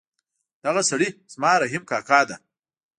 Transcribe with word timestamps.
دغه 0.65 0.81
سړی 0.89 1.09
زما 1.33 1.51
رحیم 1.61 1.83
کاکا 1.91 2.19
ده 2.29 2.35